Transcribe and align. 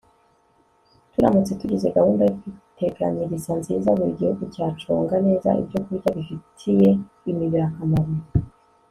turamutse 1.11 1.51
tugize 1.61 1.87
gahunda 1.97 2.21
yo 2.27 2.33
kwiteganyiriza 2.41 3.51
nziza, 3.59 3.95
buri 3.97 4.17
gihugu 4.19 4.43
cyacunga 4.53 5.15
neza 5.27 5.49
ibyokurya 5.61 6.09
bifitiye 6.17 6.89
imibiri 7.29 7.63
akamaro 7.69 8.13